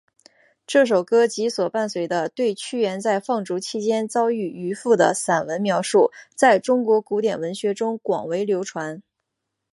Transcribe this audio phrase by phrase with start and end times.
[0.65, 9.03] 这首歌及所伴随的对屈原在放逐期间遭遇渔父的散文描述在中国古典文学中广为流传。